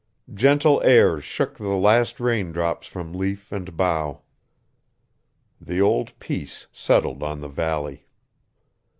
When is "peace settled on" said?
6.17-7.39